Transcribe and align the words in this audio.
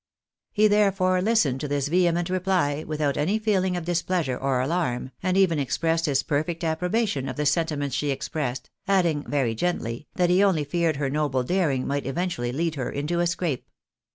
261 0.55 0.63
He, 0.63 0.67
therefore, 0.67 1.21
listened 1.21 1.61
to 1.61 1.67
this 1.67 1.87
vehement 1.87 2.27
reply 2.31 2.83
without 2.83 3.17
any 3.17 3.37
feeling 3.37 3.77
of 3.77 3.85
displeasure 3.85 4.35
or 4.35 4.59
alarm, 4.59 5.11
and 5.21 5.37
even 5.37 5.59
expressed 5.59 6.07
his 6.07 6.23
perfect 6.23 6.63
approbation 6.63 7.29
of 7.29 7.35
the 7.35 7.45
sentiments 7.45 7.95
she 7.95 8.09
expressed, 8.09 8.71
adding, 8.87 9.23
very 9.29 9.53
gently, 9.53 10.07
that 10.15 10.31
he 10.31 10.43
only 10.43 10.63
feared 10.63 10.95
her 10.95 11.11
noble 11.11 11.43
daring 11.43 11.85
might 11.85 12.07
eventually 12.07 12.51
lead 12.51 12.73
her 12.73 12.89
into 12.89 13.19
a 13.19 13.27
scrape. 13.27 13.67